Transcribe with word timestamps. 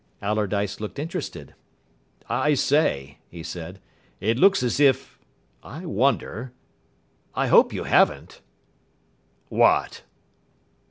Allardyce 0.19 0.79
looked 0.79 0.97
interested. 0.97 1.53
"I 2.27 2.55
say," 2.55 3.19
he 3.29 3.43
said, 3.43 3.79
"it 4.19 4.39
looks 4.39 4.63
as 4.63 4.79
if 4.79 5.19
I 5.61 5.85
wonder. 5.85 6.53
I 7.35 7.45
hope 7.45 7.71
you 7.71 7.83
haven't." 7.83 8.41
"What?" 9.49 10.01